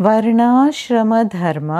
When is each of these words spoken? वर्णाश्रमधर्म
वर्णाश्रमधर्म 0.00 1.70